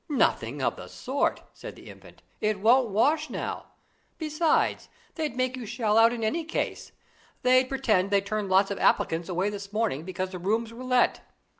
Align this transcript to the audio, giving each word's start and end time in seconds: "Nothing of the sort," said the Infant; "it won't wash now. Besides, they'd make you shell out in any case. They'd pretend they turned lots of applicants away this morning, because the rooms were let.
"Nothing 0.09 0.63
of 0.63 0.77
the 0.77 0.87
sort," 0.87 1.43
said 1.53 1.75
the 1.75 1.87
Infant; 1.87 2.23
"it 2.39 2.59
won't 2.59 2.89
wash 2.89 3.29
now. 3.29 3.67
Besides, 4.17 4.89
they'd 5.13 5.35
make 5.37 5.55
you 5.55 5.67
shell 5.67 5.95
out 5.95 6.11
in 6.11 6.23
any 6.23 6.43
case. 6.43 6.91
They'd 7.43 7.69
pretend 7.69 8.09
they 8.09 8.19
turned 8.19 8.49
lots 8.49 8.71
of 8.71 8.79
applicants 8.79 9.29
away 9.29 9.51
this 9.51 9.71
morning, 9.71 10.03
because 10.03 10.31
the 10.31 10.39
rooms 10.39 10.73
were 10.73 10.83
let. 10.85 11.21